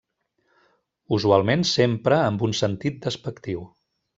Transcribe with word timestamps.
Usualment 1.17 1.67
s'empra 1.73 2.17
amb 2.31 2.47
un 2.51 2.59
sentit 2.63 2.99
despectiu. 3.07 3.63